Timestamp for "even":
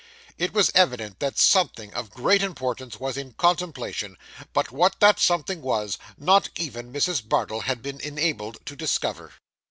6.55-6.91